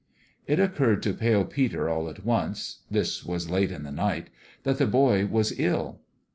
[0.47, 4.31] It occurred to Pale Peter, all at once this was late in the night
[4.63, 5.99] that the boy was ill.